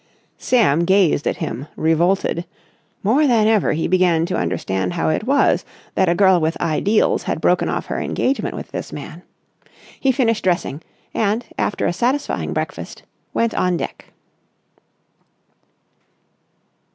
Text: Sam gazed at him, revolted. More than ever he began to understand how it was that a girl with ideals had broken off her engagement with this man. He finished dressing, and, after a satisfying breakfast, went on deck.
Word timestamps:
Sam 0.39 0.79
gazed 0.83 1.27
at 1.27 1.37
him, 1.37 1.67
revolted. 1.75 2.45
More 3.03 3.27
than 3.27 3.45
ever 3.45 3.73
he 3.73 3.87
began 3.87 4.25
to 4.25 4.35
understand 4.35 4.93
how 4.93 5.09
it 5.09 5.25
was 5.25 5.63
that 5.93 6.09
a 6.09 6.15
girl 6.15 6.41
with 6.41 6.59
ideals 6.59 7.21
had 7.21 7.39
broken 7.39 7.69
off 7.69 7.85
her 7.85 7.99
engagement 7.99 8.55
with 8.55 8.71
this 8.71 8.91
man. 8.91 9.21
He 9.99 10.11
finished 10.11 10.43
dressing, 10.43 10.81
and, 11.13 11.45
after 11.55 11.85
a 11.85 11.93
satisfying 11.93 12.51
breakfast, 12.51 13.03
went 13.31 13.53
on 13.53 13.77
deck. 13.77 14.05